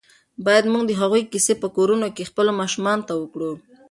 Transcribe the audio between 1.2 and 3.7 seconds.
کیسې په کورونو کې خپلو ماشومانو ته وکړو.